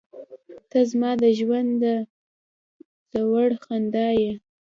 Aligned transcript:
•ته 0.69 0.79
زما 0.91 1.11
د 1.21 1.23
ژونده 1.39 1.95
زړور 3.11 3.51
خندا 3.63 4.07
یې. 4.21 4.31